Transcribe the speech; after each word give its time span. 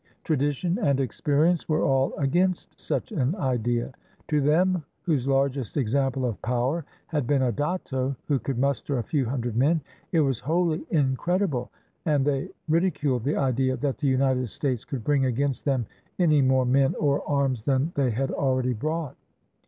Tradition 0.23 0.79
and 0.79 0.99
experience 0.99 1.69
were 1.69 1.83
all 1.83 2.15
against 2.17 2.81
such 2.81 3.11
an 3.11 3.35
idea. 3.35 3.93
To 4.29 4.41
them, 4.41 4.83
whose 5.03 5.27
largest 5.27 5.77
example 5.77 6.25
of 6.25 6.41
power 6.41 6.85
had 7.05 7.27
been 7.27 7.43
a 7.43 7.51
datto 7.51 8.15
who 8.27 8.39
could 8.39 8.57
muster 8.57 8.97
a 8.97 9.03
few 9.03 9.25
hundred 9.25 9.55
men, 9.55 9.79
it 10.11 10.21
was 10.21 10.39
wholly 10.39 10.83
in 10.89 11.15
credible, 11.17 11.69
and 12.03 12.25
they 12.25 12.49
ridiculed 12.67 13.23
the 13.25 13.37
idea, 13.37 13.77
that 13.77 13.99
the 13.99 14.07
United 14.07 14.49
States 14.49 14.85
could 14.85 15.03
bring 15.03 15.25
against 15.25 15.65
them 15.65 15.85
any 16.17 16.41
more 16.41 16.65
men 16.65 16.95
or 16.99 17.21
arms 17.29 17.63
than 17.65 17.91
they 17.93 18.09
had 18.09 18.31
already 18.31 18.73
brought. 18.73 19.15